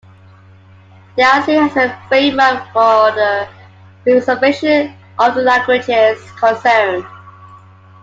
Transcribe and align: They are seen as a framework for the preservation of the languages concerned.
They 1.15 1.21
are 1.21 1.43
seen 1.45 1.63
as 1.65 1.75
a 1.77 1.95
framework 2.07 2.67
for 2.73 3.11
the 3.11 3.47
preservation 4.01 4.95
of 5.19 5.35
the 5.35 5.43
languages 5.43 6.19
concerned. 6.39 7.05